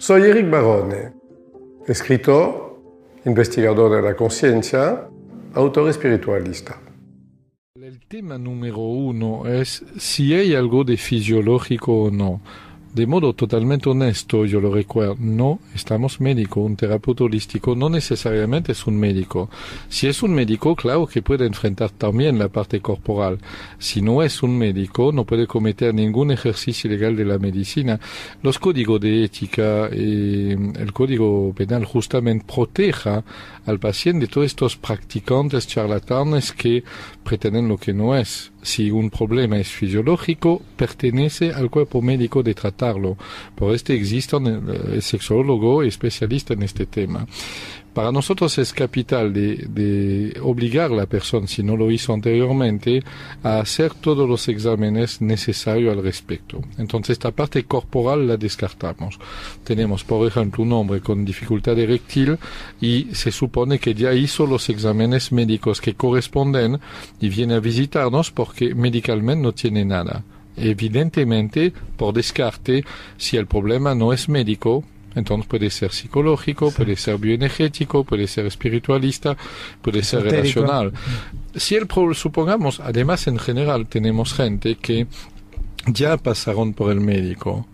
Soy 0.00 0.22
Eric 0.22 0.48
Barone, 0.48 1.12
escritor, 1.88 2.80
investigador 3.24 3.96
de 3.96 4.08
la 4.08 4.14
conciencia, 4.14 5.08
autor 5.54 5.90
espiritualista. 5.90 6.80
El 7.74 8.06
tema 8.06 8.38
número 8.38 8.78
uno 8.78 9.48
es 9.48 9.84
si 9.98 10.34
hay 10.34 10.54
algo 10.54 10.84
de 10.84 10.96
fisiológico 10.96 12.04
o 12.04 12.10
no. 12.12 12.40
De 12.94 13.06
modo 13.06 13.34
totalmente 13.34 13.90
honesto, 13.90 14.46
yo 14.46 14.60
lo 14.60 14.72
recuerdo, 14.72 15.16
no 15.20 15.60
estamos 15.74 16.20
médico, 16.20 16.60
un 16.60 16.74
terapeuta 16.74 17.24
holístico 17.24 17.76
no 17.76 17.90
necesariamente 17.90 18.72
es 18.72 18.86
un 18.86 18.98
médico. 18.98 19.50
Si 19.88 20.06
es 20.06 20.22
un 20.22 20.34
médico, 20.34 20.74
claro 20.74 21.06
que 21.06 21.22
puede 21.22 21.46
enfrentar 21.46 21.90
también 21.90 22.38
la 22.38 22.48
parte 22.48 22.80
corporal. 22.80 23.38
Si 23.78 24.00
no 24.00 24.22
es 24.22 24.42
un 24.42 24.56
médico, 24.56 25.12
no 25.12 25.24
puede 25.24 25.46
cometer 25.46 25.94
ningún 25.94 26.30
ejercicio 26.30 26.90
legal 26.90 27.14
de 27.14 27.26
la 27.26 27.38
medicina. 27.38 28.00
Los 28.42 28.58
códigos 28.58 29.00
de 29.00 29.22
ética 29.22 29.90
y 29.92 30.52
el 30.52 30.92
código 30.92 31.52
penal 31.54 31.84
justamente 31.84 32.46
proteja 32.52 33.22
al 33.66 33.78
paciente 33.78 34.26
de 34.26 34.32
todos 34.32 34.46
estos 34.46 34.76
practicantes 34.76 35.66
charlatanes 35.66 36.52
que 36.52 36.82
pretenden 37.22 37.68
lo 37.68 37.76
que 37.76 37.92
no 37.92 38.16
es. 38.16 38.50
Si 38.62 38.90
un 38.90 39.10
problema 39.10 39.56
es 39.58 39.68
fisiológico, 39.68 40.60
pertenece 40.76 41.52
al 41.52 41.70
cuerpo 41.70 42.02
médico 42.02 42.42
de 42.42 42.54
tratarlo. 42.54 43.16
Por 43.54 43.74
este 43.74 43.94
existe 43.94 44.36
un 44.36 44.68
eh, 44.68 45.00
sexólogo 45.00 45.82
especialista 45.82 46.54
en 46.54 46.62
este 46.62 46.86
tema. 46.86 47.26
Para 47.98 48.12
nosotros 48.12 48.56
es 48.58 48.72
capital 48.72 49.32
de, 49.32 50.38
obligar 50.40 50.92
a 50.92 50.94
la 50.94 51.06
persona, 51.06 51.48
si 51.48 51.64
no 51.64 51.76
lo 51.76 51.90
hizo 51.90 52.14
anteriormente, 52.14 53.02
a 53.42 53.58
hacer 53.58 53.92
todos 53.92 54.28
los 54.28 54.46
exámenes 54.46 55.20
necesarios 55.20 55.96
al 55.96 56.04
respecto. 56.04 56.62
Entonces, 56.78 57.14
esta 57.14 57.32
parte 57.32 57.64
corporal 57.64 58.28
la 58.28 58.36
descartamos. 58.36 59.18
Tenemos, 59.64 60.04
por 60.04 60.28
ejemplo, 60.28 60.62
un 60.62 60.74
hombre 60.74 61.00
con 61.00 61.24
dificultad 61.24 61.76
eréctil 61.76 62.38
y 62.80 63.08
se 63.16 63.32
supone 63.32 63.80
que 63.80 63.94
ya 63.94 64.12
hizo 64.12 64.46
los 64.46 64.68
exámenes 64.68 65.32
médicos 65.32 65.80
que 65.80 65.94
corresponden 65.94 66.78
y 67.20 67.28
viene 67.28 67.54
a 67.54 67.58
visitarnos 67.58 68.30
porque 68.30 68.76
médicamente 68.76 69.42
no 69.42 69.50
tiene 69.50 69.84
nada. 69.84 70.22
Evidentemente, 70.56 71.72
por 71.96 72.14
descarte, 72.14 72.84
si 73.16 73.36
el 73.36 73.48
problema 73.48 73.96
no 73.96 74.12
es 74.12 74.28
médico, 74.28 74.84
entonces 75.18 75.46
puede 75.46 75.70
ser 75.70 75.92
psicológico, 75.92 76.70
puede 76.70 76.96
ser 76.96 77.18
bioenergético, 77.18 78.04
puede 78.04 78.26
ser 78.26 78.46
espiritualista, 78.46 79.36
puede 79.82 80.02
ser 80.02 80.22
relacional. 80.22 80.92
Si 81.54 81.74
el 81.74 81.88
supongamos, 82.14 82.80
además 82.80 83.26
en 83.26 83.38
general 83.38 83.86
tenemos 83.88 84.32
gente 84.32 84.76
que 84.76 85.06
ya 85.86 86.16
pasaron 86.16 86.72
por 86.72 86.92
el 86.92 87.00
médico, 87.00 87.66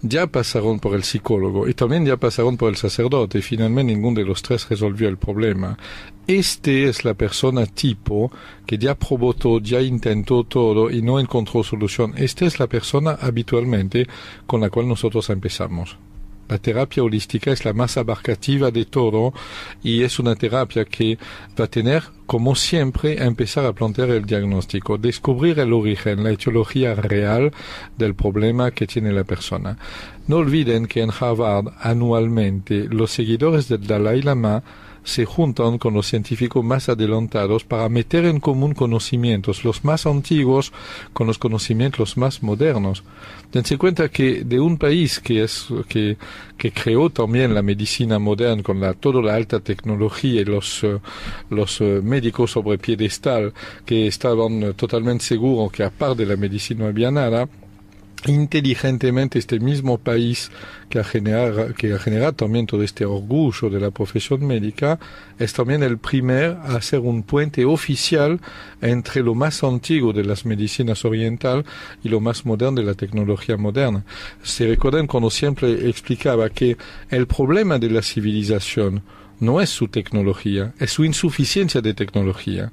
ya 0.00 0.26
pasaron 0.26 0.78
por 0.78 0.94
el 0.94 1.02
psicólogo 1.02 1.68
y 1.68 1.74
también 1.74 2.06
ya 2.06 2.16
pasaron 2.16 2.56
por 2.56 2.70
el 2.70 2.76
sacerdote 2.76 3.38
y 3.38 3.42
finalmente 3.42 3.92
ninguno 3.92 4.20
de 4.20 4.26
los 4.26 4.42
tres 4.42 4.68
resolvió 4.68 5.08
el 5.08 5.18
problema. 5.18 5.76
Este 6.26 6.88
es 6.88 7.04
la 7.04 7.14
persona 7.14 7.66
tipo 7.66 8.30
que 8.66 8.78
ya 8.78 8.94
probó 8.94 9.34
todo, 9.34 9.60
ya 9.60 9.80
intentó 9.80 10.44
todo 10.44 10.90
y 10.90 11.02
no 11.02 11.18
encontró 11.18 11.64
solución. 11.64 12.14
Esta 12.16 12.44
es 12.44 12.58
la 12.58 12.66
persona 12.66 13.18
habitualmente 13.20 14.06
con 14.46 14.60
la 14.60 14.70
cual 14.70 14.88
nosotros 14.88 15.30
empezamos. 15.30 15.96
La 16.48 16.58
terapia 16.58 17.02
holística 17.02 17.52
es 17.52 17.64
la 17.64 17.72
más 17.74 17.96
abarcativa 17.96 18.70
de 18.70 18.86
todo 18.86 19.34
y 19.82 20.02
es 20.02 20.18
una 20.18 20.34
terapia 20.34 20.84
que 20.86 21.18
va 21.58 21.66
a 21.66 21.68
tener, 21.68 22.04
como 22.26 22.54
siempre, 22.54 23.22
empezar 23.22 23.66
a 23.66 23.72
plantear 23.72 24.10
el 24.10 24.24
diagnóstico, 24.24 24.96
descubrir 24.96 25.58
el 25.58 25.72
origen, 25.72 26.24
la 26.24 26.30
etiología 26.30 26.94
real 26.94 27.52
del 27.98 28.14
problema 28.14 28.70
que 28.70 28.86
tiene 28.86 29.12
la 29.12 29.24
persona. 29.24 29.76
No 30.26 30.36
olviden 30.36 30.86
que 30.86 31.02
en 31.02 31.10
Harvard 31.10 31.68
anualmente 31.80 32.84
los 32.84 33.10
seguidores 33.10 33.68
del 33.68 33.86
Dalai 33.86 34.22
Lama 34.22 34.62
se 35.08 35.24
juntan 35.24 35.78
con 35.78 35.94
los 35.94 36.06
científicos 36.06 36.62
más 36.62 36.88
adelantados 36.90 37.64
para 37.64 37.88
meter 37.88 38.26
en 38.26 38.40
común 38.40 38.74
conocimientos, 38.74 39.64
los 39.64 39.82
más 39.82 40.04
antiguos 40.04 40.72
con 41.14 41.26
los 41.26 41.38
conocimientos 41.38 42.18
más 42.18 42.42
modernos. 42.42 43.02
Dense 43.50 43.78
cuenta 43.78 44.10
que 44.10 44.44
de 44.44 44.60
un 44.60 44.76
país 44.76 45.18
que 45.18 45.42
es 45.44 45.68
que, 45.88 46.18
que 46.58 46.72
creó 46.72 47.08
también 47.08 47.54
la 47.54 47.62
medicina 47.62 48.18
moderna 48.18 48.62
con 48.62 48.80
la, 48.80 48.92
toda 48.92 49.22
la 49.22 49.34
alta 49.34 49.60
tecnología 49.60 50.42
y 50.42 50.44
los, 50.44 50.84
eh, 50.84 50.98
los 51.48 51.80
eh, 51.80 52.00
médicos 52.02 52.50
sobre 52.50 52.76
piedestal 52.76 53.54
que 53.86 54.06
estaban 54.06 54.74
totalmente 54.74 55.24
seguros 55.24 55.72
que 55.72 55.84
aparte 55.84 56.22
de 56.22 56.26
la 56.26 56.36
medicina 56.36 56.80
no 56.80 56.86
había 56.86 57.10
nada, 57.10 57.48
inteligentemente 58.26 59.38
este 59.38 59.60
mismo 59.60 59.98
país 59.98 60.50
que 60.88 60.98
ha, 60.98 61.04
generado, 61.04 61.74
que 61.74 61.92
ha 61.92 61.98
generado 61.98 62.32
también 62.32 62.66
todo 62.66 62.82
este 62.82 63.04
orgullo 63.04 63.70
de 63.70 63.80
la 63.80 63.90
profesión 63.90 64.46
médica 64.46 64.98
es 65.38 65.52
también 65.52 65.82
el 65.82 65.98
primer 65.98 66.52
a 66.52 66.76
hacer 66.76 67.00
un 67.00 67.22
puente 67.22 67.64
oficial 67.64 68.40
entre 68.80 69.22
lo 69.22 69.34
más 69.34 69.62
antiguo 69.62 70.12
de 70.12 70.24
las 70.24 70.44
medicinas 70.44 71.04
orientales 71.04 71.64
y 72.02 72.08
lo 72.08 72.20
más 72.20 72.44
moderno 72.44 72.80
de 72.80 72.86
la 72.86 72.94
tecnología 72.94 73.56
moderna. 73.56 74.04
Se 74.42 74.66
recuerdan 74.66 75.06
cuando 75.06 75.30
siempre 75.30 75.88
explicaba 75.88 76.50
que 76.50 76.76
el 77.10 77.26
problema 77.26 77.78
de 77.78 77.90
la 77.90 78.02
civilización 78.02 79.02
no 79.40 79.60
es 79.60 79.70
su 79.70 79.88
tecnología, 79.88 80.74
es 80.78 80.90
su 80.90 81.04
insuficiencia 81.04 81.80
de 81.80 81.94
tecnología. 81.94 82.72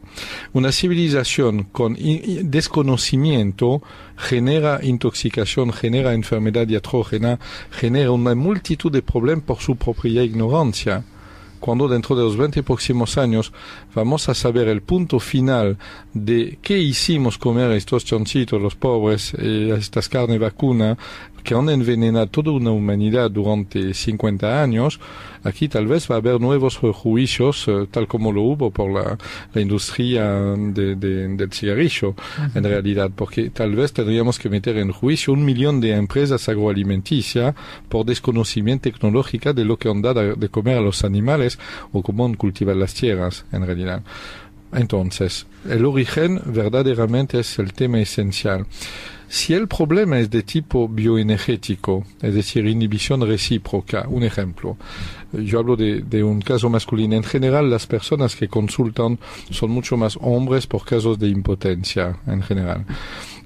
Una 0.53 0.71
civilización 0.71 1.63
con 1.63 1.95
desconocimiento 1.95 3.81
genera 4.17 4.79
intoxicación, 4.83 5.73
genera 5.73 6.13
enfermedad 6.13 6.67
diatrógena, 6.67 7.39
genera 7.71 8.11
una 8.11 8.35
multitud 8.35 8.91
de 8.91 9.01
problemas 9.01 9.45
por 9.45 9.59
su 9.59 9.75
propia 9.75 10.23
ignorancia 10.23 11.03
cuando 11.65 11.87
dentro 11.87 12.15
de 12.15 12.23
los 12.23 12.37
20 12.37 12.61
próximos 12.61 13.17
años 13.17 13.51
vamos 13.95 14.29
a 14.29 14.35
saber 14.35 14.67
el 14.67 14.83
punto 14.83 15.19
final 15.19 15.79
de 16.13 16.59
qué 16.61 16.77
hicimos 16.77 17.39
comer 17.39 17.71
a 17.71 17.75
estos 17.75 18.05
chonchitos, 18.05 18.61
los 18.61 18.75
pobres, 18.75 19.33
eh, 19.39 19.75
estas 19.75 20.07
carnes 20.07 20.39
vacuna, 20.39 20.95
que 21.45 21.53
han 21.53 21.69
envenenado 21.69 22.27
toda 22.27 22.51
una 22.51 22.71
humanidad 22.71 23.31
durante 23.31 23.93
50 23.93 24.61
años, 24.61 24.99
aquí 25.43 25.69
tal 25.69 25.87
vez 25.87 26.09
va 26.09 26.15
a 26.15 26.17
haber 26.17 26.41
nuevos 26.41 26.77
juicios, 26.77 27.65
eh, 27.67 27.87
tal 27.89 28.07
como 28.07 28.33
lo 28.33 28.41
hubo 28.41 28.71
por 28.71 28.91
la, 28.91 29.17
industria 29.61 30.25
del 30.33 31.49
cigarrillo, 31.53 32.15
en 32.53 32.63
realidad, 32.63 33.09
porque 33.15 33.51
tal 33.51 33.75
vez 33.75 33.93
tendríamos 33.93 34.37
que 34.39 34.49
meter 34.49 34.77
en 34.77 34.91
juicio 34.91 35.31
un 35.33 35.45
millón 35.45 35.79
de 35.79 35.93
empresas 35.93 36.49
agroalimenticias 36.49 37.55
por 37.87 38.05
desconocimiento 38.05 38.89
tecnológico 38.89 39.53
de 39.53 39.63
lo 39.63 39.77
que 39.77 39.89
han 39.89 40.01
dado 40.01 40.35
de 40.35 40.49
comer 40.49 40.79
a 40.79 40.81
los 40.81 41.05
animales 41.05 41.57
o 41.93 42.01
cómo 42.01 42.25
cultivar 42.35 42.75
las 42.75 42.93
tierras, 42.93 43.45
en 43.51 43.65
realidad. 43.65 44.01
Entonces, 44.75 45.47
el 45.69 45.85
origen 45.85 46.41
verdaderamente 46.45 47.39
es 47.39 47.57
el 47.59 47.73
tema 47.73 47.99
esencial. 47.99 48.65
Si 49.27 49.53
el 49.53 49.67
problema 49.67 50.19
es 50.19 50.29
de 50.29 50.43
tipo 50.43 50.87
bioenergético, 50.87 52.05
es 52.21 52.35
decir, 52.35 52.67
inhibición 52.67 53.21
recíproca, 53.21 54.05
un 54.07 54.23
ejemplo, 54.23 54.77
yo 55.33 55.59
hablo 55.59 55.75
de, 55.75 56.23
un 56.23 56.41
caso 56.41 56.69
masculino. 56.69 57.15
En 57.15 57.23
general, 57.23 57.69
las 57.69 57.87
personas 57.87 58.35
que 58.35 58.47
consultan 58.47 59.19
son 59.49 59.71
mucho 59.71 59.97
más 59.97 60.17
hombres 60.21 60.67
por 60.67 60.85
casos 60.85 61.17
de 61.19 61.27
impotencia, 61.27 62.17
en 62.27 62.43
general. 62.43 62.85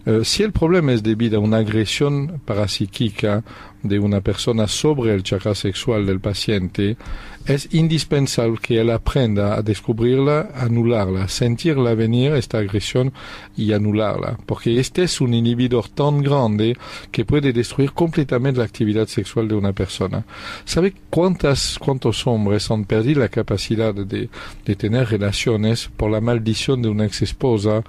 Eh, 0.06 0.22
si 0.24 0.44
el 0.44 0.52
problema 0.52 0.94
es 0.94 1.04
debido 1.04 1.38
a 1.38 1.42
una 1.42 1.58
agresión 1.58 2.42
parapsíquica 2.46 3.44
de 3.84 4.00
una 4.00 4.22
persona 4.22 4.68
sobre 4.68 5.14
el 5.14 5.24
chakra 5.24 5.56
sexual 5.56 6.06
del 6.06 6.20
paciente, 6.20 6.98
es 7.46 7.74
indispensable 7.74 8.60
que 8.62 8.80
él 8.80 8.92
aprenda 8.92 9.56
a 9.56 9.62
descubrirla, 9.62 10.52
anularla, 10.56 11.28
sentirla 11.28 11.96
venir 11.96 12.34
esta 12.34 12.60
agresión 12.60 13.14
y 13.56 13.74
anularla, 13.74 14.38
porque 14.46 14.80
este 14.80 15.04
es 15.04 15.22
un 15.22 15.34
inhibidor 15.34 15.90
tan 15.90 16.22
grande 16.22 16.78
que 17.12 17.26
puede 17.26 17.54
destruir 17.54 17.94
completamente 17.94 18.60
la 18.60 18.66
actividad 18.66 19.08
sexual 19.08 19.48
de 19.48 19.56
una 19.56 19.74
persona. 19.74 20.26
¿Sabe 20.66 20.94
cuántas, 21.10 21.80
cuántos 21.80 22.28
hombres 22.28 22.70
han 22.70 22.86
perdido 22.86 23.22
la 23.22 23.30
capacidad 23.30 23.94
de, 23.94 24.30
de 24.66 24.76
tener 24.76 25.10
relaciones 25.10 25.90
por 25.96 26.12
la 26.12 26.22
maldición 26.22 26.82
de 26.82 26.90
una 26.90 27.06
ex 27.06 27.22
esposa, 27.22 27.84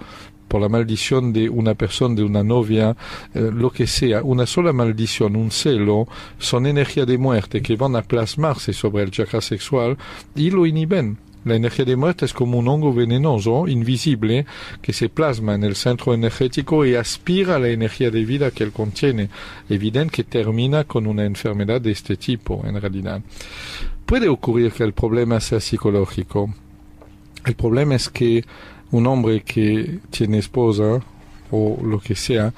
por 0.50 0.60
la 0.60 0.68
maldición 0.68 1.32
de 1.32 1.48
una 1.48 1.74
persona, 1.74 2.16
de 2.16 2.24
una 2.24 2.42
novia, 2.42 2.96
eh, 3.32 3.50
lo 3.54 3.70
que 3.70 3.86
sea, 3.86 4.20
una 4.24 4.46
sola 4.46 4.72
maldición, 4.72 5.36
un 5.36 5.52
celo, 5.52 6.08
son 6.40 6.66
energía 6.66 7.06
de 7.06 7.18
muerte 7.18 7.62
que 7.62 7.76
van 7.76 7.94
a 7.94 8.02
plasmarse 8.02 8.72
sobre 8.72 9.04
el 9.04 9.12
chakra 9.12 9.40
sexual 9.40 9.96
y 10.34 10.50
lo 10.50 10.66
inhiben. 10.66 11.18
La 11.44 11.54
energía 11.54 11.84
de 11.84 11.94
muerte 11.94 12.24
es 12.24 12.34
como 12.34 12.58
un 12.58 12.66
hongo 12.66 12.92
venenoso, 12.92 13.68
invisible, 13.68 14.44
que 14.82 14.92
se 14.92 15.08
plasma 15.08 15.54
en 15.54 15.62
el 15.62 15.76
centro 15.76 16.14
energético 16.14 16.84
y 16.84 16.96
aspira 16.96 17.54
a 17.54 17.58
la 17.60 17.68
energía 17.68 18.10
de 18.10 18.24
vida 18.24 18.50
que 18.50 18.64
él 18.64 18.72
contiene. 18.72 19.30
Evidente 19.68 20.16
que 20.16 20.24
termina 20.24 20.82
con 20.82 21.06
una 21.06 21.24
enfermedad 21.24 21.80
de 21.80 21.92
este 21.92 22.16
tipo, 22.16 22.60
en 22.66 22.78
realidad. 22.78 23.22
Puede 24.04 24.28
ocurrir 24.28 24.72
que 24.72 24.82
el 24.82 24.94
problema 24.94 25.38
sea 25.38 25.60
psicológico. 25.60 26.52
El 27.46 27.54
problema 27.54 27.94
es 27.94 28.10
que 28.10 28.44
un 28.92 29.06
hombre 29.06 29.42
que 29.42 30.00
tiene 30.10 30.38
esposa 30.38 31.00
o 31.50 31.78
lo 31.82 32.00
que 32.00 32.14
sea, 32.14 32.52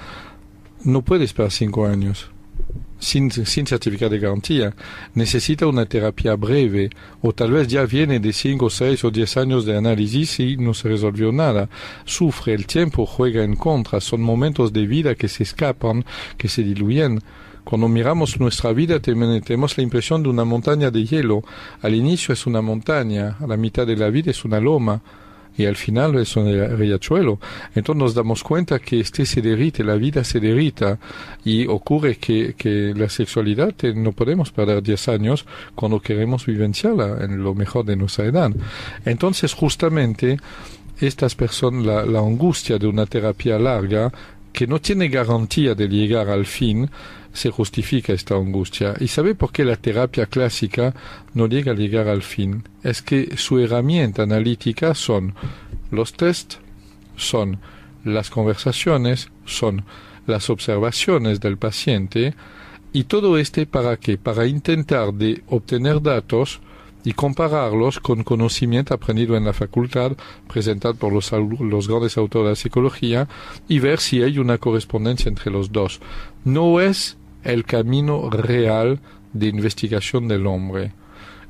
no 0.85 1.03
puede 1.03 1.25
esperar 1.25 1.51
cinco 1.51 1.87
años. 1.87 2.29
sin, 2.99 3.33
sin 3.33 3.67
certificado 3.67 4.11
de 4.13 4.21
garantía, 4.21 4.75
necesita 5.15 5.67
una 5.67 5.87
terapia 5.87 6.37
breve 6.37 6.89
o 7.21 7.33
tal 7.33 7.51
vez 7.51 7.67
ya 7.67 7.85
viene 7.85 8.21
de 8.21 8.33
5, 8.33 8.71
6 8.71 9.05
o 9.05 9.11
10 9.11 9.37
años 9.39 9.65
de 9.65 9.77
análisis 9.77 10.39
y 10.39 10.57
no 10.57 10.73
se 10.73 10.89
resolvió 10.89 11.33
nada. 11.33 11.69
Sufre, 12.05 12.55
el 12.55 12.65
tiempo 12.67 13.05
juega 13.05 13.43
en 13.43 13.57
contra, 13.57 14.01
son 14.01 14.23
momentos 14.23 14.73
de 14.73 14.87
vida 14.87 15.17
que 15.17 15.27
se 15.27 15.43
escapan, 15.43 16.05
que 16.37 16.49
se 16.49 16.63
diluyen. 16.63 17.21
Cuando 17.65 17.89
miramos 17.89 18.39
nuestra 18.39 18.73
vida 18.73 19.01
tenemos 19.01 19.77
la 19.77 19.83
impresión 19.83 20.23
de 20.23 20.29
una 20.29 20.45
montaña 20.45 20.93
de 20.93 21.05
hielo. 21.05 21.43
Al 21.81 21.95
inicio 21.97 22.33
es 22.35 22.47
una 22.47 22.63
montaña, 22.63 23.37
a 23.41 23.47
la 23.49 23.57
mitad 23.57 23.85
de 23.85 23.97
la 23.97 24.11
vida 24.11 24.31
es 24.31 24.45
una 24.45 24.61
loma 24.61 25.03
y 25.57 25.67
al 25.67 25.77
final 25.77 26.17
es 26.17 26.37
un 26.37 26.47
riachuelo. 26.77 27.39
Entonces 27.75 28.01
nos 28.01 28.15
damos 28.15 28.43
cuenta 28.43 28.79
que 28.79 29.01
este 29.01 29.27
se 29.27 29.43
derrite, 29.43 29.85
la 29.85 29.97
vida 29.97 30.25
se 30.25 30.41
derrita 30.41 30.99
y 31.45 31.67
ocurre 31.67 32.17
que, 32.17 32.55
que 32.55 32.95
la 32.97 33.09
sexualidad 33.09 33.75
no 33.95 34.13
podemos 34.13 34.51
perder 34.51 34.83
10 34.83 35.09
años 35.09 35.47
cuando 35.75 36.01
queremos 36.01 36.47
vivenciarla 36.47 37.25
en 37.25 37.43
lo 37.43 37.55
mejor 37.55 37.85
de 37.85 37.97
nuestra 37.97 38.27
edad. 38.27 38.51
Entonces 39.05 39.53
justamente 39.55 40.39
estas 41.01 41.35
personas, 41.35 41.85
la, 41.85 42.07
la 42.07 42.21
angustia 42.21 42.79
de 42.79 42.87
una 42.87 43.07
terapia 43.07 43.59
larga 43.59 44.13
que 44.53 44.67
no 44.67 44.81
tiene 44.81 45.09
garantía 45.09 45.75
de 45.75 45.89
llegar 45.89 46.29
al 46.29 46.47
fin, 46.47 46.91
se 47.33 47.51
justifica 47.51 48.13
esta 48.13 48.35
angustia. 48.35 48.95
¿Y 49.01 49.09
sabe 49.09 49.35
por 49.35 49.53
qué 49.53 49.65
la 49.65 49.77
terapia 49.77 50.27
clásica 50.27 50.95
no 51.35 51.47
llega 51.47 51.73
a 51.73 51.77
llegar 51.77 52.09
al 52.09 52.23
fin? 52.23 52.65
Es 52.83 53.03
que 53.03 53.37
su 53.37 53.59
herramienta 53.59 54.23
analítica 54.23 54.95
son 54.95 55.35
los 55.91 56.13
test, 56.13 56.55
son 57.17 57.59
las 58.05 58.31
conversaciones, 58.31 59.31
son 59.47 59.85
las 60.27 60.51
observaciones 60.51 61.41
del 61.41 61.57
paciente, 61.57 62.35
y 62.93 63.05
todo 63.05 63.39
este 63.39 63.67
para 63.67 63.97
qué? 63.97 64.19
Para 64.19 64.47
intentar 64.47 65.15
de 65.15 65.43
obtener 65.49 66.03
datos 66.03 66.61
y 67.05 67.13
compararlos 67.13 68.01
con 68.01 68.23
conocimiento 68.23 68.95
aprendido 68.95 69.37
en 69.37 69.45
la 69.45 69.53
facultad, 69.53 70.13
presentado 70.49 70.95
por 70.95 71.13
los, 71.13 71.33
los, 71.33 71.89
grandes 71.89 72.17
autores 72.17 72.45
de 72.45 72.51
la 72.51 72.57
psicología, 72.57 73.29
y 73.69 73.79
ver 73.81 73.99
si 73.99 74.23
hay 74.23 74.39
una 74.39 74.59
correspondencia 74.59 75.29
entre 75.29 75.51
los 75.51 75.73
dos. 75.73 76.01
No 76.45 76.81
es 76.81 77.17
el 77.45 77.65
camino 77.65 78.31
real 78.31 79.01
de 79.33 79.49
investigación 79.49 80.29
del 80.29 80.47
hombre. 80.47 80.93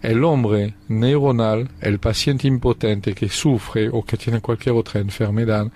El 0.01 0.25
hombre 0.25 0.75
neuronal, 0.89 1.71
el 1.81 2.01
paciente 2.01 2.49
impotente 2.49 3.15
que 3.15 3.29
sufre 3.29 3.89
o 3.89 4.03
que 4.03 4.17
tiene 4.17 4.41
cualquier 4.41 4.75
otra 4.75 5.01
enfermedad, 5.01 5.71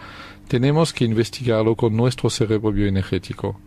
tenemos 0.49 0.93
que 0.93 1.05
investigarlo 1.05 1.77
con 1.77 1.97
nuestro 1.97 2.31
cerebro 2.31 2.73
bioenergético. 2.73 3.61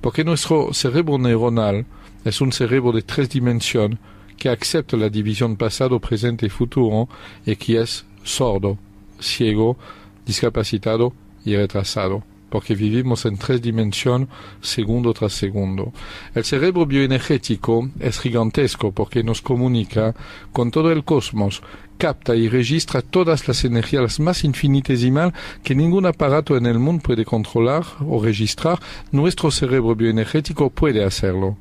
Porque 0.00 0.24
nuestro 0.24 0.72
cerebro 0.72 1.18
neuronal 1.18 1.84
es 2.24 2.40
un 2.40 2.52
cerebro 2.52 2.92
de 2.92 3.02
tres 3.02 3.28
dimensiones 3.28 3.98
que 4.38 4.48
acepta 4.48 4.96
la 4.96 5.08
división 5.08 5.56
pasado, 5.56 6.00
presente 6.00 6.46
y 6.46 6.48
futuro 6.48 7.08
y 7.44 7.56
que 7.56 7.80
es 7.82 8.04
sordo, 8.22 8.78
ciego, 9.20 9.76
discapacitado 10.24 11.12
y 11.44 11.56
retrasado 11.56 12.22
porque 12.48 12.74
vivimos 12.74 13.24
en 13.26 13.36
tres 13.36 13.60
dimensiones 13.60 14.28
segundo 14.60 15.12
tras 15.12 15.32
segundo. 15.32 15.92
El 16.34 16.44
cerebro 16.44 16.86
bioenergético 16.86 17.90
es 18.00 18.18
gigantesco 18.18 18.92
porque 18.92 19.22
nos 19.22 19.42
comunica 19.42 20.14
con 20.52 20.70
todo 20.70 20.90
el 20.90 21.04
cosmos, 21.04 21.62
capta 21.98 22.34
y 22.34 22.48
registra 22.48 23.02
todas 23.02 23.48
las 23.48 23.64
energías 23.64 24.20
más 24.20 24.44
infinitesimal 24.44 25.34
que 25.62 25.74
ningún 25.74 26.06
aparato 26.06 26.56
en 26.56 26.66
el 26.66 26.78
mundo 26.78 27.02
puede 27.02 27.24
controlar 27.24 27.84
o 28.00 28.22
registrar. 28.22 28.78
Nuestro 29.10 29.50
cerebro 29.50 29.94
bioenergético 29.94 30.70
puede 30.70 31.04
hacerlo. 31.04 31.56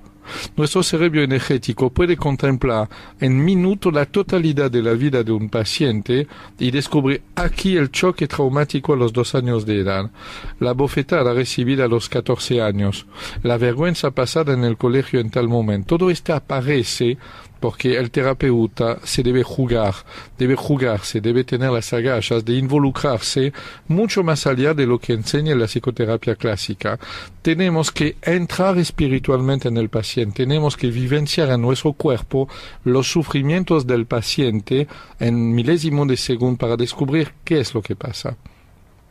Nuestro 0.55 0.83
cerebro 0.83 1.21
energético 1.21 1.89
puede 1.89 2.17
contemplar 2.17 2.89
en 3.19 3.43
minuto 3.43 3.91
la 3.91 4.05
totalidad 4.05 4.71
de 4.71 4.81
la 4.81 4.93
vida 4.93 5.23
de 5.23 5.31
un 5.31 5.49
paciente 5.49 6.27
y 6.59 6.71
descubrir 6.71 7.21
aquí 7.35 7.77
el 7.77 7.91
choque 7.91 8.27
traumático 8.27 8.93
a 8.93 8.97
los 8.97 9.13
dos 9.13 9.35
años 9.35 9.65
de 9.65 9.81
edad, 9.81 10.11
la 10.59 10.73
bofetada 10.73 11.33
recibida 11.33 11.85
a 11.85 11.87
los 11.87 12.09
catorce 12.09 12.61
años, 12.61 13.05
la 13.43 13.57
vergüenza 13.57 14.11
pasada 14.11 14.53
en 14.53 14.63
el 14.63 14.77
colegio 14.77 15.19
en 15.19 15.29
tal 15.29 15.47
momento. 15.47 15.97
Todo 15.97 16.09
esto 16.09 16.33
aparece 16.33 17.17
porque 17.59 17.97
el 17.97 18.11
terapeuta 18.11 18.99
se 19.03 19.23
debe 19.23 19.43
jugar, 19.43 19.93
debe 20.37 20.55
jugarse, 20.55 21.21
debe 21.21 21.43
tener 21.43 21.71
las 21.71 21.91
agallas 21.93 22.45
de 22.45 22.53
involucrarse 22.53 23.53
mucho 23.87 24.23
más 24.23 24.45
allá 24.47 24.73
de 24.73 24.85
lo 24.85 24.99
que 24.99 25.13
enseña 25.13 25.55
la 25.55 25.65
psicoterapia 25.67 26.35
clásica. 26.35 26.99
Tenemos 27.41 27.91
que 27.91 28.17
entrar 28.21 28.77
espiritualmente 28.77 29.67
en 29.67 29.77
el 29.77 29.89
paciente, 29.89 30.43
tenemos 30.43 30.77
que 30.77 30.87
vivenciar 30.87 31.49
en 31.49 31.61
nuestro 31.61 31.93
cuerpo 31.93 32.47
los 32.83 33.11
sufrimientos 33.11 33.87
del 33.87 34.05
paciente 34.05 34.87
en 35.19 35.53
milésimo 35.53 36.05
de 36.05 36.17
segundo 36.17 36.57
para 36.57 36.77
descubrir 36.77 37.33
qué 37.43 37.59
es 37.59 37.73
lo 37.73 37.81
que 37.81 37.95
pasa. 37.95 38.37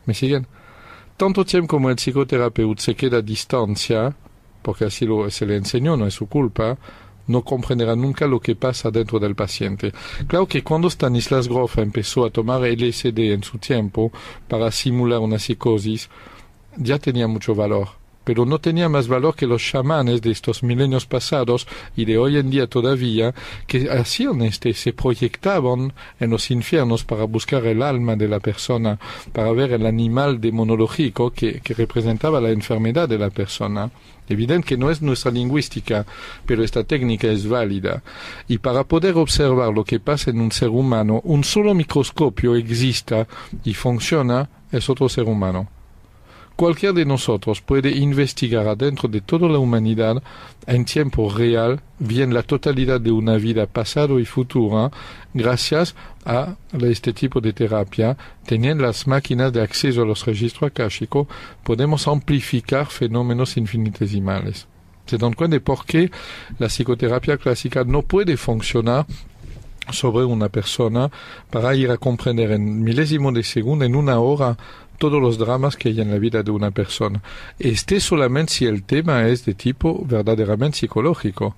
¿Me 0.05 0.13
siguen? 0.13 0.47
Tanto 1.17 1.43
tiempo 1.43 1.67
como 1.67 1.89
el 1.89 1.97
psicoterapeuta 1.97 2.81
se 2.81 2.95
queda 2.95 3.17
a 3.17 3.21
distancia, 3.21 4.15
porque 4.61 4.85
así 4.85 5.05
lo, 5.05 5.29
se 5.31 5.45
le 5.45 5.55
enseñó, 5.55 5.97
no 5.97 6.05
es 6.05 6.13
su 6.13 6.27
culpa, 6.27 6.77
no 7.27 7.43
comprenderá 7.43 7.95
nunca 7.95 8.27
lo 8.27 8.39
que 8.39 8.55
pasa 8.55 8.91
dentro 8.91 9.19
del 9.19 9.35
paciente. 9.35 9.93
Claro 10.27 10.47
que 10.47 10.63
cuando 10.63 10.89
Stanislas 10.89 11.47
Grof 11.47 11.77
empezó 11.77 12.25
a 12.25 12.31
tomar 12.31 12.61
LSD 12.61 13.33
en 13.33 13.43
su 13.43 13.57
tiempo 13.57 14.11
para 14.47 14.71
simular 14.71 15.19
una 15.19 15.39
psicosis, 15.39 16.09
ya 16.77 16.99
tenía 16.99 17.27
mucho 17.27 17.55
valor 17.55 17.89
pero 18.27 18.45
no 18.45 18.59
tenía 18.59 18.89
más 18.89 19.07
valor 19.07 19.37
que 19.37 19.47
los 19.47 19.63
chamanes 19.63 20.21
de 20.21 20.31
estos 20.31 20.61
milenios 20.61 21.05
pasados 21.05 21.65
y 21.95 22.03
de 22.03 22.17
hoy 22.17 22.35
en 22.35 22.49
día 22.49 22.67
todavía, 22.67 23.33
que 23.67 23.89
hacían 23.89 24.41
este, 24.41 24.73
se 24.73 24.91
proyectaban 24.91 25.93
en 26.19 26.31
los 26.31 26.51
infiernos 26.51 27.05
para 27.05 27.23
buscar 27.23 27.65
el 27.65 27.81
alma 27.81 28.17
de 28.17 28.27
la 28.27 28.41
persona, 28.41 28.99
para 29.31 29.53
ver 29.53 29.71
el 29.71 29.85
animal 29.85 30.41
demonológico 30.41 31.31
que, 31.31 31.61
que 31.61 31.73
representaba 31.73 32.41
la 32.41 32.49
enfermedad 32.49 33.07
de 33.07 33.17
la 33.17 33.29
persona. 33.29 33.89
Evidente 34.27 34.67
que 34.67 34.77
no 34.77 34.91
es 34.91 35.01
nuestra 35.01 35.31
lingüística, 35.31 36.05
pero 36.45 36.65
esta 36.65 36.83
técnica 36.83 37.27
es 37.27 37.47
válida. 37.47 38.03
Y 38.49 38.57
para 38.57 38.83
poder 38.83 39.15
observar 39.15 39.71
lo 39.73 39.85
que 39.85 40.01
pasa 40.01 40.31
en 40.31 40.41
un 40.41 40.51
ser 40.51 40.67
humano, 40.67 41.21
un 41.23 41.45
solo 41.45 41.73
microscopio 41.73 42.57
exista 42.57 43.25
y 43.63 43.73
funciona, 43.73 44.49
es 44.69 44.89
otro 44.89 45.07
ser 45.07 45.23
humano. 45.23 45.76
Cualquiera 46.57 46.91
de 46.91 47.05
nosotros 47.05 47.61
puede 47.61 47.91
investigar 47.91 48.67
adentro 48.67 49.07
de 49.07 49.21
toda 49.21 49.47
la 49.47 49.59
humanidad 49.59 50.23
en 50.65 50.85
tiempo 50.85 51.29
real 51.29 51.81
bien 51.99 52.33
la 52.33 52.41
totalidad 52.41 52.99
de 52.99 53.11
una 53.11 53.35
vida 53.35 53.67
pasado 53.67 54.19
y 54.19 54.25
futura 54.25 54.89
gracias 55.35 55.93
a 56.25 56.55
este 56.81 57.13
tipo 57.13 57.41
de 57.41 57.53
terapia. 57.53 58.17
Teniendo 58.43 58.85
las 58.85 59.05
máquinas 59.05 59.53
de 59.53 59.61
acceso 59.61 60.01
a 60.01 60.05
los 60.05 60.25
registros 60.25 60.71
akáshicos, 60.71 61.27
podemos 61.63 62.07
amplificar 62.07 62.87
fenómenos 62.87 63.55
infinitesimales. 63.55 64.65
Se 65.05 65.19
dan 65.19 65.33
cuenta 65.33 65.57
de 65.57 65.61
por 65.61 65.85
qué 65.85 66.09
la 66.57 66.69
psicoterapia 66.69 67.37
clásica 67.37 67.83
no 67.83 68.01
puede 68.01 68.35
funcionar 68.35 69.05
sobre 69.91 70.25
una 70.25 70.49
persona 70.49 71.09
para 71.49 71.75
ir 71.75 71.91
a 71.91 71.97
comprender 71.97 72.51
en 72.51 72.83
milésimo 72.83 73.31
de 73.31 73.43
segundo, 73.43 73.85
en 73.85 73.95
una 73.95 74.19
hora, 74.19 74.57
todos 74.97 75.21
los 75.21 75.37
dramas 75.37 75.75
que 75.75 75.89
hay 75.89 76.01
en 76.01 76.11
la 76.11 76.17
vida 76.17 76.43
de 76.43 76.51
una 76.51 76.71
persona. 76.71 77.21
Este 77.59 77.99
solamente 77.99 78.53
si 78.53 78.65
el 78.65 78.83
tema 78.83 79.27
es 79.27 79.45
de 79.45 79.53
tipo 79.53 80.03
verdaderamente 80.05 80.79
psicológico. 80.79 81.55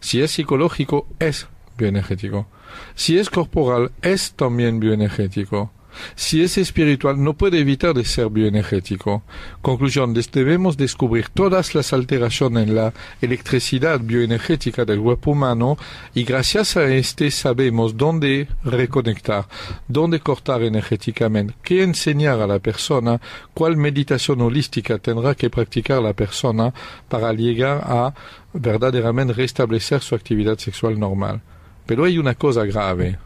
Si 0.00 0.22
es 0.22 0.30
psicológico, 0.30 1.06
es 1.18 1.48
bioenergético. 1.76 2.46
Si 2.94 3.18
es 3.18 3.30
corporal, 3.30 3.92
es 4.02 4.32
también 4.32 4.80
bioenergético. 4.80 5.72
Si 6.14 6.42
es 6.42 6.58
espiritual, 6.58 7.22
no 7.22 7.34
puede 7.34 7.60
evitar 7.60 7.94
de 7.94 8.04
ser 8.04 8.28
bioenergético. 8.28 9.22
Conclusión, 9.62 10.14
debemos 10.14 10.76
descubrir 10.76 11.28
todas 11.28 11.74
las 11.74 11.92
alteraciones 11.92 12.68
en 12.68 12.74
la 12.74 12.92
electricidad 13.20 14.00
bioenergética 14.00 14.84
del 14.84 15.00
cuerpo 15.00 15.32
humano 15.32 15.76
y 16.14 16.24
gracias 16.24 16.76
a 16.76 16.84
este 16.92 17.30
sabemos 17.30 17.96
dónde 17.96 18.48
reconectar, 18.64 19.46
dónde 19.88 20.20
cortar 20.20 20.62
energéticamente, 20.62 21.54
qué 21.62 21.82
enseñar 21.82 22.40
a 22.40 22.46
la 22.46 22.58
persona, 22.58 23.20
cuál 23.54 23.76
meditación 23.76 24.40
holística 24.40 24.98
tendrá 24.98 25.34
que 25.34 25.50
practicar 25.50 26.02
la 26.02 26.12
persona 26.12 26.72
para 27.08 27.32
llegar 27.32 27.82
a 27.84 28.14
verdaderamente 28.52 29.34
restablecer 29.34 30.00
su 30.00 30.14
actividad 30.14 30.58
sexual 30.58 30.98
normal. 30.98 31.42
Pero 31.86 32.04
hay 32.04 32.18
una 32.18 32.34
cosa 32.34 32.64
grave. 32.64 33.18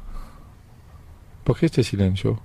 ¿Por 1.44 1.58
qué 1.58 1.66
este 1.66 1.82
silencio? 1.82 2.40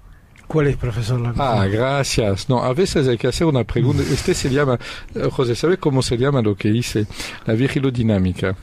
¿Cuál 0.48 0.68
es, 0.68 0.78
profesor? 0.78 1.34
ah, 1.38 1.66
gracias. 1.70 2.50
No, 2.50 2.64
a 2.64 2.74
veces 2.74 3.08
hay 3.08 3.18
que 3.18 3.28
hacer 3.28 3.48
una 3.48 3.64
pregunta. 3.64 4.04
Este 4.04 4.34
se 4.34 4.50
llama, 4.50 4.80
eh, 5.14 5.30
José, 5.32 5.56
¿sabe 5.56 5.78
cómo 5.78 6.02
se 6.02 6.18
llama 6.18 6.42
lo 6.42 6.56
que 6.56 6.70
hice? 6.70 7.08
La 7.46 7.54
vigilodinámica. 7.54 8.56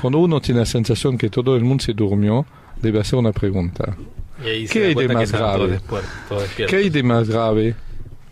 Cuando 0.00 0.18
uno 0.18 0.40
tiene 0.40 0.60
la 0.60 0.66
sensación 0.66 1.16
que 1.16 1.30
todo 1.30 1.56
el 1.56 1.64
mundo 1.64 1.84
se 1.84 1.92
durmió, 1.92 2.46
debe 2.80 3.00
hacer 3.00 3.18
una 3.18 3.32
pregunta. 3.32 3.96
¿Qué 4.42 4.84
hay 4.86 4.94
de 4.94 5.08
más 5.08 5.32
grave? 5.32 5.80
¿Qué 6.56 6.76
hay 6.76 6.90
de 6.90 7.02
más 7.02 7.28
grave? 7.28 7.74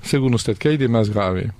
Según 0.03 0.35
usted, 0.35 0.57
¿qué 0.57 0.71
hay 0.71 0.77
de 0.77 0.89
más 0.89 1.11
grave? 1.11 1.53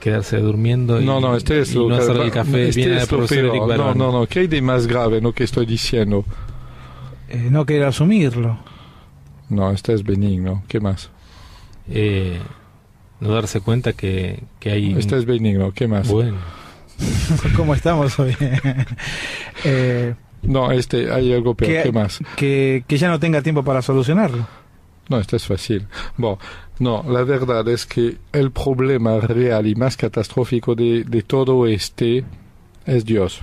quedarse 0.00 0.36
durmiendo 0.36 1.00
y, 1.00 1.04
no, 1.06 1.18
no, 1.18 1.34
este 1.34 1.60
es 1.60 1.72
y 1.72 1.76
lo 1.76 1.88
no 1.88 1.94
hacer 1.96 2.14
el 2.18 2.30
café. 2.30 2.68
este 2.68 2.80
Viene 2.82 2.96
es 2.96 3.08
del 3.08 3.10
lo 3.10 3.26
profesor 3.26 3.50
peor. 3.50 3.70
Eric 3.70 3.78
No, 3.78 3.94
no, 3.94 4.12
no, 4.12 4.26
¿qué 4.26 4.40
hay 4.40 4.46
de 4.48 4.60
más 4.60 4.86
grave 4.86 5.18
lo 5.22 5.32
que 5.32 5.44
estoy 5.44 5.64
diciendo? 5.64 6.26
Eh, 7.30 7.48
no 7.50 7.64
querer 7.64 7.84
asumirlo. 7.84 8.58
No, 9.48 9.70
este 9.70 9.92
es 9.94 10.02
benigno. 10.04 10.62
¿Qué 10.68 10.80
más? 10.80 11.10
Eh, 11.88 12.40
no 13.20 13.28
darse 13.34 13.60
cuenta 13.60 13.92
que, 13.92 14.42
que 14.60 14.70
hay... 14.72 14.92
Este 14.98 15.16
es 15.18 15.26
benigno. 15.26 15.72
¿Qué 15.72 15.86
más? 15.86 16.08
Bueno, 16.08 16.36
¿Cómo 17.56 17.74
estamos 17.74 18.18
hoy? 18.18 18.36
Eh, 19.64 20.14
No, 20.42 20.70
este, 20.72 21.10
hay 21.12 21.32
algo 21.32 21.54
peor. 21.54 21.70
que, 21.72 21.82
¿Qué 21.84 21.92
más? 21.92 22.20
que, 22.36 22.84
que 22.86 22.96
ya 22.98 23.08
no 23.08 23.18
tenga 23.18 23.40
tiempo 23.42 23.62
para 23.64 23.80
solucionarlo. 23.82 24.46
No, 25.08 25.18
este 25.18 25.36
es 25.36 25.46
fácil. 25.46 25.86
Bueno, 26.16 26.38
no, 26.78 27.02
la 27.06 27.22
verdad 27.24 27.66
es 27.68 27.86
que 27.86 28.16
el 28.32 28.50
problema 28.50 29.18
real 29.20 29.66
y 29.66 29.74
más 29.74 29.96
catastrófico 29.96 30.74
de, 30.74 31.04
de 31.04 31.22
todo 31.22 31.66
este 31.66 32.24
es 32.86 33.04
Dios. 33.04 33.40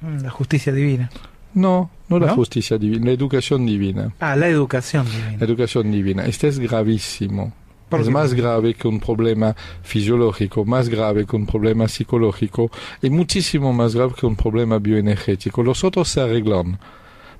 Mm, 0.00 0.18
La 0.22 0.30
justicia 0.30 0.72
divina. 0.72 1.10
No, 1.56 1.90
no 2.08 2.18
la 2.18 2.26
¿No? 2.28 2.34
justicia 2.34 2.76
divina, 2.78 3.06
la 3.06 3.12
educación 3.12 3.64
divina. 3.66 4.12
Ah, 4.20 4.36
la 4.36 4.46
educación 4.48 5.06
divina. 5.06 5.36
La 5.38 5.44
educación 5.46 5.90
divina. 5.90 6.26
Este 6.26 6.48
es 6.48 6.58
gravísimo. 6.58 7.52
¿Por 7.88 8.00
Es 8.00 8.06
qué? 8.08 8.12
más 8.12 8.34
grave 8.34 8.74
que 8.74 8.86
un 8.88 9.00
problema 9.00 9.56
fisiológico, 9.82 10.64
más 10.64 10.88
grave 10.88 11.24
que 11.24 11.34
un 11.36 11.46
problema 11.46 11.88
psicológico 11.88 12.70
y 13.00 13.10
muchísimo 13.10 13.72
más 13.72 13.94
grave 13.94 14.12
que 14.18 14.26
un 14.26 14.36
problema 14.36 14.78
bioenergético. 14.78 15.62
Los 15.62 15.82
otros 15.82 16.08
se 16.08 16.20
arreglan, 16.20 16.78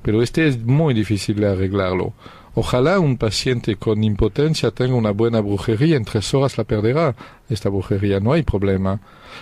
pero 0.02 0.23
este 0.23 0.46
es 0.49 0.58
muy 0.64 0.94
difícil 0.94 1.37
de 1.37 1.49
arreglarlo. 1.50 2.14
Ojalá 2.58 2.98
un 3.00 3.18
paciente 3.18 3.76
con 3.76 4.02
impotencia 4.02 4.70
tenga 4.70 4.94
una 4.94 5.10
buena 5.10 5.40
brujería, 5.40 5.94
en 5.94 6.06
tres 6.06 6.32
horas 6.32 6.56
la 6.56 6.64
perderá 6.64 7.14
esta 7.50 7.68
brujería, 7.68 8.18
no 8.18 8.32
hay 8.32 8.44
problema. 8.44 8.98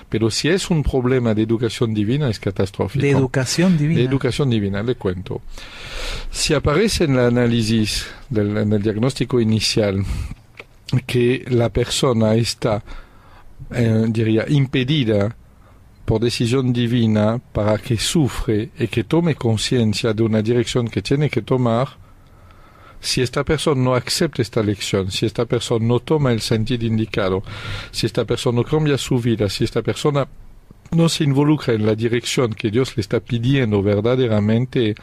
Pero 0.08 0.32
si 0.32 0.48
es 0.48 0.68
un 0.68 0.82
problema 0.82 1.32
de 1.32 1.42
educación 1.42 1.94
divina 1.94 2.28
es 2.28 2.40
catastrófico. 2.40 3.04
De 3.04 3.12
educación 3.12 3.78
divina. 3.78 4.00
De 4.00 4.04
educación 4.04 4.50
divina, 4.50 4.82
le 4.82 4.96
cuento. 4.96 5.42
Si 6.32 6.54
aparece 6.54 7.04
en 7.04 7.12
el 7.12 7.20
análisis, 7.20 8.04
del, 8.28 8.56
en 8.56 8.72
el 8.72 8.82
diagnóstico 8.82 9.40
inicial, 9.40 10.04
que 11.06 11.44
la 11.50 11.68
persona 11.68 12.34
está, 12.34 12.82
eh, 13.70 14.06
diría, 14.08 14.44
impedida 14.48 15.36
por 16.04 16.20
decisión 16.20 16.72
divina 16.72 17.40
para 17.52 17.78
que 17.78 17.96
sufre 17.96 18.70
y 18.76 18.88
que 18.88 19.04
tome 19.04 19.36
conciencia 19.36 20.12
de 20.12 20.24
una 20.24 20.42
dirección 20.42 20.88
que 20.88 21.00
tiene 21.00 21.30
que 21.30 21.42
tomar, 21.42 22.02
si 23.04 23.20
esta 23.20 23.44
persona 23.44 23.82
no 23.82 23.94
acepta 23.94 24.40
esta 24.40 24.62
lección, 24.62 25.10
si 25.10 25.26
esta 25.26 25.44
persona 25.44 25.86
no 25.86 26.00
toma 26.00 26.32
el 26.32 26.40
sentido 26.40 26.86
indicado, 26.86 27.42
si 27.90 28.06
esta 28.06 28.24
persona 28.24 28.56
no 28.56 28.64
cambia 28.64 28.96
su 28.96 29.18
vida, 29.18 29.48
si 29.50 29.64
esta 29.64 29.82
persona 29.82 30.26
no 30.90 31.08
se 31.10 31.24
involucra 31.24 31.74
en 31.74 31.84
la 31.84 31.94
dirección 31.94 32.54
que 32.54 32.70
Dios 32.70 32.96
le 32.96 33.02
está 33.02 33.20
pidiendo 33.20 33.82
verdaderamente, 33.82 34.94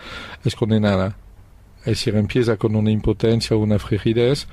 es 0.43 0.55
condenada. 0.55 1.15
Es 1.81 1.99
decir, 1.99 2.15
empieza 2.15 2.57
con 2.57 2.75
una 2.75 2.89
impotencia 2.89 3.55
una 3.55 3.77
frigidez 3.77 4.47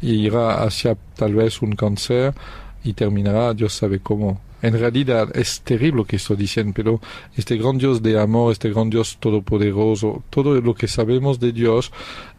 y 0.00 0.26
irá 0.26 0.64
hacia 0.64 0.96
tal 1.14 1.36
vez 1.36 1.62
un 1.62 1.76
cáncer 1.76 2.34
y 2.82 2.94
terminará, 2.94 3.54
Dios 3.54 3.74
sabe 3.74 4.00
cómo. 4.00 4.40
En 4.60 4.78
realidad 4.78 5.28
es 5.36 5.60
terrible 5.60 5.98
lo 5.98 6.04
que 6.04 6.16
estoy 6.16 6.36
diciendo, 6.36 6.72
pero 6.74 7.00
este 7.36 7.56
gran 7.56 7.78
Dios 7.78 8.02
de 8.02 8.20
amor, 8.20 8.52
este 8.52 8.70
gran 8.70 8.90
Dios 8.90 9.16
todopoderoso, 9.20 10.24
todo 10.30 10.60
lo 10.60 10.74
que 10.74 10.88
sabemos 10.88 11.38
de 11.38 11.52
Dios, 11.52 11.92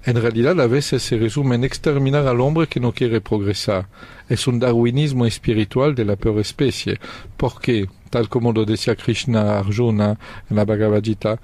en 0.04 0.22
realidad 0.22 0.60
a 0.60 0.68
veces 0.68 1.02
se 1.02 1.18
resume 1.18 1.56
en 1.56 1.64
exterminar 1.64 2.28
al 2.28 2.42
hombre 2.42 2.68
que 2.68 2.82
no 2.82 2.92
quiere 2.92 3.22
progresar. 3.22 3.88
Es 4.28 4.48
un 4.48 4.60
darwinismo 4.60 5.26
espiritual 5.26 5.96
de 5.96 6.06
la 6.06 6.18
peor 6.18 6.40
especie, 6.40 7.00
porque, 7.38 7.88
tal 8.10 8.28
como 8.28 8.52
lo 8.52 8.66
decía 8.66 8.98
Krishna 8.98 9.60
Arjuna 9.60 10.20
en 10.50 10.56
la 10.58 10.66
Bhagavad 10.66 11.02
Gita, 11.02 11.40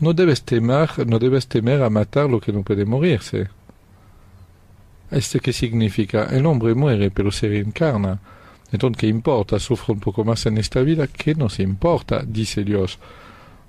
no 0.00 0.12
debes 0.12 0.42
temer, 0.42 1.06
no 1.06 1.18
debes 1.18 1.46
temer 1.46 1.82
a 1.82 1.90
matar 1.90 2.28
lo 2.28 2.40
que 2.40 2.52
no 2.52 2.62
puede 2.62 2.84
morirse. 2.84 3.48
¿Este 5.10 5.40
qué 5.40 5.52
significa? 5.52 6.24
El 6.30 6.46
hombre 6.46 6.74
muere, 6.74 7.10
pero 7.10 7.32
se 7.32 7.48
reencarna. 7.48 8.20
Entonces, 8.72 9.00
¿qué 9.00 9.06
importa? 9.06 9.58
Sufre 9.58 9.92
un 9.94 10.00
poco 10.00 10.24
más 10.24 10.46
en 10.46 10.58
esta 10.58 10.80
vida. 10.80 11.06
¿Qué 11.06 11.34
nos 11.34 11.58
importa? 11.60 12.22
Dice 12.26 12.64
Dios. 12.64 12.98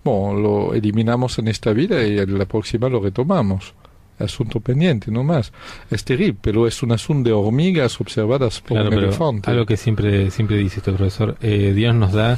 Bueno, 0.03 0.39
lo 0.39 0.74
eliminamos 0.74 1.38
en 1.39 1.48
esta 1.48 1.74
vida 1.74 2.05
y 2.05 2.17
en 2.17 2.38
la 2.38 2.46
próxima 2.46 2.89
lo 2.89 3.00
retomamos. 3.00 3.74
Asunto 4.20 4.60
pendiente, 4.60 5.10
no 5.10 5.24
más. 5.24 5.51
Es 5.89 6.03
terrible, 6.03 6.38
pero 6.41 6.67
es 6.67 6.84
un 6.84 6.91
asunto 6.91 7.29
de 7.29 7.34
hormigas 7.34 8.00
observadas 8.00 8.62
por 8.62 8.77
claro, 8.77 8.89
un 8.89 9.03
elefante. 9.03 9.50
algo 9.50 9.65
que 9.65 9.77
siempre, 9.77 10.29
siempre 10.29 10.58
dice 10.58 10.77
este 10.77 10.91
profesor, 10.91 11.38
eh, 11.41 11.74
Dios 11.75 11.96
nos 11.96 12.13
da 12.13 12.38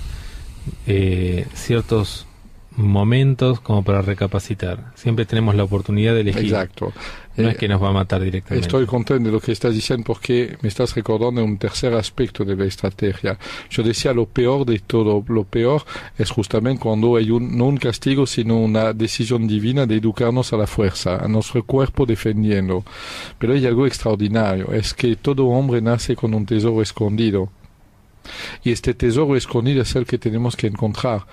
eh, 0.88 1.46
ciertos 1.54 2.26
momentos 2.76 3.60
como 3.60 3.84
para 3.84 4.02
recapacitar. 4.02 4.92
Siempre 4.96 5.26
tenemos 5.26 5.56
la 5.56 5.64
oportunidad 5.64 6.14
de 6.14 6.22
elegir. 6.22 6.46
Exacto. 6.46 6.92
No 7.36 7.48
Eh, 7.48 7.52
es 7.52 7.58
que 7.58 7.68
nos 7.68 7.82
va 7.82 7.90
a 7.90 7.94
matar 7.94 8.22
directamente. 8.22 8.68
Estoy 8.68 8.86
contento 8.86 9.24
de 9.24 9.32
lo 9.32 9.40
que 9.40 9.52
estás 9.52 9.74
diciendo 9.74 10.04
porque 10.06 10.58
me 10.62 10.70
estás 10.70 10.94
recordando 10.96 11.44
un 11.44 11.58
tercer 11.58 11.94
aspecto 11.94 12.46
de 12.46 12.56
la 12.56 12.66
estrategia. 12.66 13.38
Yo 13.70 13.84
decía 13.84 14.14
lo 14.14 14.26
peor 14.26 14.66
de 14.66 14.80
todo. 14.80 15.24
Lo 15.28 15.44
peor 15.44 15.84
es 16.18 16.30
justamente 16.30 16.82
cuando 16.82 17.16
hay 17.16 17.32
un, 17.32 17.58
no 17.58 17.66
un 17.66 17.78
castigo, 17.78 18.26
sino 18.28 18.58
una 18.60 18.94
decisión 18.94 19.48
divina 19.48 19.86
de 19.86 19.98
educarnos 19.98 20.54
a 20.54 20.58
la 20.58 20.68
fuerza, 20.68 21.18
a 21.18 21.28
nuestro 21.28 21.64
cuerpo 21.64 22.06
defendiendo. 22.06 22.84
Pero 23.40 23.54
hay 23.54 23.66
algo 23.66 23.88
extraordinario, 23.88 24.72
es 24.72 24.94
que 24.94 25.16
todo 25.16 25.48
hombre 25.48 25.82
nace 25.82 26.16
con 26.16 26.34
un 26.34 26.46
tesoro 26.46 26.82
escondido. 26.82 27.50
Y 28.64 28.72
este 28.72 28.94
tesoro 28.94 29.36
escondido 29.36 29.82
es 29.82 29.96
el 29.96 30.06
que 30.06 30.18
tenemos 30.18 30.56
que 30.56 30.68
encontrar. 30.68 31.26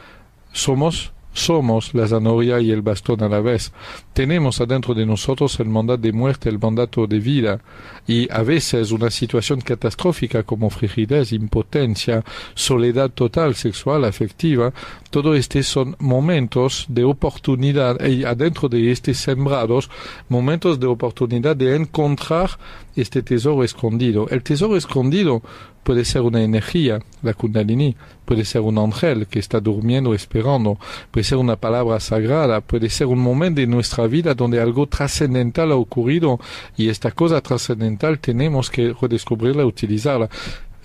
Somos 0.53 1.13
somos 1.33 1.95
la 1.95 2.09
zanahoria 2.09 2.61
y 2.61 2.71
el 2.71 2.83
bastón 2.83 3.23
a 3.23 3.29
la 3.29 3.41
vez. 3.41 3.73
Tenemos 4.13 4.61
adentro 4.61 4.95
de 4.95 5.07
nosotros 5.07 5.59
el 5.61 5.69
mandato 5.69 6.03
de 6.03 6.13
muerte, 6.13 6.49
el 6.49 6.59
mandato 6.59 7.07
de 7.07 7.21
vida. 7.21 7.61
Y 8.07 8.31
a 8.33 8.43
veces 8.43 8.91
una 8.91 9.11
situación 9.11 9.61
catastrófica 9.61 10.43
como 10.43 10.71
frigidez, 10.71 11.33
impotencia, 11.33 12.25
soledad 12.55 13.11
total, 13.11 13.55
sexual, 13.55 14.05
afectiva, 14.05 14.73
todo 15.11 15.35
este 15.35 15.63
son 15.63 15.97
momentos 15.99 16.87
de 16.89 17.05
oportunidad 17.05 18.05
y 18.05 18.25
adentro 18.25 18.69
de 18.69 18.91
estos 18.91 19.19
sembrados, 19.19 19.91
momentos 20.29 20.81
de 20.81 20.87
oportunidad 20.87 21.57
de 21.57 21.77
encontrar 21.77 22.51
este 22.97 23.23
tesoro 23.23 23.65
escondido. 23.65 24.29
El 24.31 24.43
tesoro 24.43 24.77
escondido 24.77 25.43
puede 25.83 26.05
ser 26.05 26.23
una 26.23 26.43
energía, 26.43 27.01
la 27.23 27.35
kundalini, 27.35 27.97
puede 28.25 28.45
ser 28.45 28.61
un 28.61 28.79
ángel 28.79 29.27
que 29.27 29.39
está 29.39 29.61
durmiendo 29.61 30.15
esperando, 30.15 30.79
puede 31.11 31.25
ser 31.25 31.39
una 31.39 31.57
palabra 31.57 31.99
sagrada, 32.01 32.61
puede 32.61 32.91
ser 32.91 33.07
un 33.07 33.19
momento 33.19 33.61
de 33.61 33.67
nuestra 33.67 34.07
vida 34.07 34.35
donde 34.35 34.61
algo 34.61 34.87
trascendental 34.87 35.73
ha 35.73 35.77
ocurrido 35.77 36.39
y 36.77 36.89
esta 36.89 37.11
cosa 37.11 37.41
trascendental 37.41 38.19
tenemos 38.19 38.71
que 38.71 38.95
redescubrirla, 39.01 39.65
utilizarla. 39.65 40.29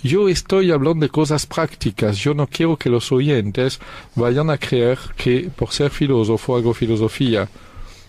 Yo 0.04 0.30
estoy 0.30 0.72
hablando 0.72 1.04
de 1.04 1.10
cosas 1.10 1.48
prácticas. 1.48 2.18
Yo 2.18 2.36
no 2.36 2.46
quiero 2.46 2.78
que 2.78 2.92
los 2.92 3.12
oyentes 3.12 3.80
vayan 4.14 4.52
a 4.52 4.58
creer 4.60 5.00
que 5.18 5.50
por 5.56 5.72
ser 5.72 5.90
filósofo 5.90 6.56
hago 6.56 6.76
filosofía. 6.76 7.50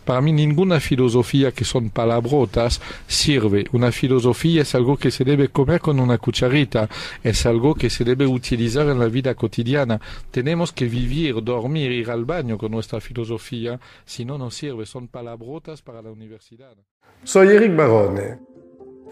Para 0.07 0.21
mí 0.21 0.33
ninguna 0.33 0.79
filosofía 0.79 1.51
que 1.51 1.65
son 1.65 1.91
palabrotas 1.91 2.81
sirve. 3.09 3.67
Una 3.73 3.91
filosofía 3.91 4.63
es 4.63 4.73
algo 4.77 4.97
que 4.97 5.11
se 5.11 5.25
debe 5.25 5.49
comer 5.49 5.81
con 5.81 5.99
una 5.99 6.17
cucharita, 6.17 6.89
es 7.25 7.45
algo 7.45 7.75
que 7.75 7.91
se 7.91 8.05
debe 8.05 8.25
utilizar 8.25 8.87
en 8.87 9.01
la 9.01 9.09
vida 9.09 9.35
cotidiana. 9.35 10.01
Tenemos 10.31 10.71
que 10.71 10.85
vivir, 10.85 11.43
dormir, 11.43 11.91
ir 11.91 12.09
al 12.13 12.25
baño 12.25 12.57
con 12.57 12.71
nuestra 12.71 13.01
filosofía, 13.01 13.81
si 14.05 14.25
no 14.25 14.39
nos 14.39 14.55
sirve, 14.55 14.87
son 14.87 15.09
palabrotas 15.09 15.83
para 15.83 16.01
la 16.01 16.13
universidad. 16.13 16.77
Soy 17.25 17.49
Eric 17.49 17.75
Barone, 17.75 18.39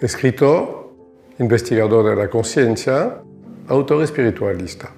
escritor, 0.01 0.95
investigador 1.41 2.09
de 2.09 2.15
la 2.23 2.31
conciencia, 2.31 3.21
autor 3.67 4.05
espiritualista. 4.05 4.95